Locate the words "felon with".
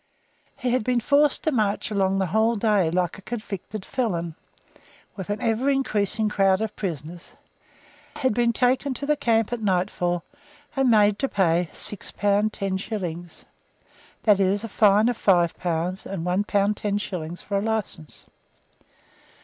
3.85-5.29